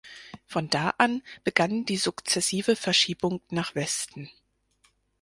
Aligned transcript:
Von 0.47 0.67
da 0.67 0.95
an 0.97 1.21
begann 1.43 1.85
die 1.85 1.97
sukzessive 1.97 2.75
Verschiebung 2.75 3.39
nach 3.51 3.75
Westen. 3.75 4.31